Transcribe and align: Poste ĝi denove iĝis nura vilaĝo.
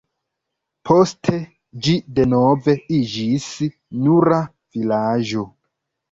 Poste 0.89 1.35
ĝi 1.87 1.91
denove 2.19 2.75
iĝis 2.99 3.45
nura 4.07 4.39
vilaĝo. 4.79 5.45